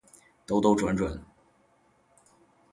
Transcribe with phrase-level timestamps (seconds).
[0.47, 1.23] 兜兜转转